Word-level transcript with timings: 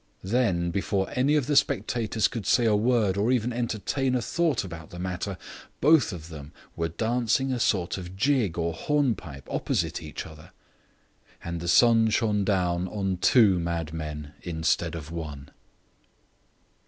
Then 0.23 0.71
before 0.71 1.09
any 1.13 1.35
of 1.35 1.45
the 1.45 1.55
spectators 1.55 2.27
could 2.27 2.47
say 2.47 2.65
a 2.65 2.75
word 2.75 3.17
or 3.17 3.31
even 3.31 3.53
entertain 3.53 4.15
a 4.15 4.21
thought 4.23 4.63
about 4.63 4.89
the 4.89 4.97
matter, 4.97 5.37
both 5.79 6.11
of 6.11 6.29
them 6.29 6.53
were 6.75 6.87
dancing 6.87 7.53
a 7.53 7.59
sort 7.59 7.99
of 7.99 8.17
jig 8.17 8.57
or 8.57 8.73
hornpipe 8.73 9.47
opposite 9.47 10.01
each 10.01 10.25
other; 10.25 10.53
and 11.43 11.59
the 11.59 11.67
sun 11.67 12.09
shone 12.09 12.43
down 12.43 12.87
on 12.87 13.17
two 13.17 13.59
madmen 13.59 14.33
instead 14.41 14.95
of 14.95 15.11
one. 15.11 15.51